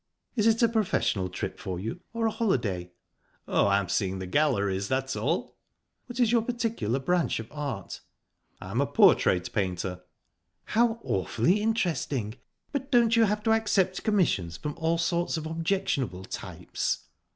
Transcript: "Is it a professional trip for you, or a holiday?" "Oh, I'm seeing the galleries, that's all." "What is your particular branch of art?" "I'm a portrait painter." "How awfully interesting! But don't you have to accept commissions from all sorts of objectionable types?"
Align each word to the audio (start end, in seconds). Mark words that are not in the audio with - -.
"Is 0.35 0.47
it 0.47 0.63
a 0.63 0.67
professional 0.67 1.29
trip 1.29 1.59
for 1.59 1.79
you, 1.79 1.99
or 2.11 2.25
a 2.25 2.31
holiday?" 2.31 2.91
"Oh, 3.47 3.67
I'm 3.67 3.87
seeing 3.87 4.17
the 4.17 4.25
galleries, 4.25 4.87
that's 4.87 5.15
all." 5.15 5.59
"What 6.07 6.19
is 6.19 6.31
your 6.31 6.41
particular 6.41 6.97
branch 6.97 7.39
of 7.39 7.51
art?" 7.51 8.01
"I'm 8.59 8.81
a 8.81 8.87
portrait 8.87 9.53
painter." 9.53 10.01
"How 10.65 10.99
awfully 11.03 11.61
interesting! 11.61 12.33
But 12.71 12.89
don't 12.91 13.15
you 13.15 13.25
have 13.25 13.43
to 13.43 13.51
accept 13.51 14.03
commissions 14.03 14.57
from 14.57 14.73
all 14.75 14.97
sorts 14.97 15.37
of 15.37 15.45
objectionable 15.45 16.25
types?" 16.25 17.03